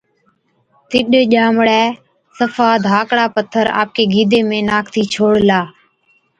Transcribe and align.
تِڏ 0.89 1.11
ڄامڙَي 1.31 1.83
صفا 2.37 2.69
ڌاڪڙي 2.85 3.25
پٿر 3.35 3.65
آپڪي 3.81 4.03
گِيدي 4.13 4.39
۾ 4.49 4.57
ناکتِي 4.69 5.01
ڇوڙلَي۔ 5.13 5.61